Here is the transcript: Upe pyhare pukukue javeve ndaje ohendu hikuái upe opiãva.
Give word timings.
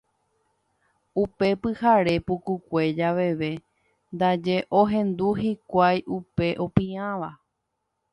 Upe 1.23 1.47
pyhare 1.61 2.15
pukukue 2.25 2.83
javeve 2.97 3.51
ndaje 4.15 4.57
ohendu 4.79 5.27
hikuái 5.41 5.99
upe 6.17 6.47
opiãva. 6.65 7.29